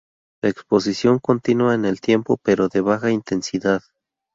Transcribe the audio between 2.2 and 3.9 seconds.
pero de baja intensidad.